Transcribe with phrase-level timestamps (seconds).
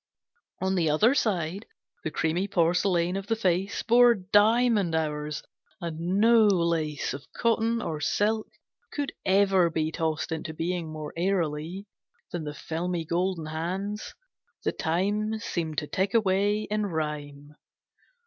[0.63, 1.67] On the other side,
[2.03, 5.43] The creamy porcelain of the face Bore diamond hours,
[5.79, 8.47] and no lace Of cotton or silk
[8.91, 11.85] could ever be Tossed into being more airily
[12.31, 14.15] Than the filmy golden hands;
[14.63, 17.55] the time Seemed to tick away in rhyme.